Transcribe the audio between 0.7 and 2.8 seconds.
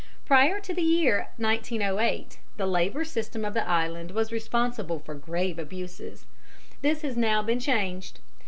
the year 1908, the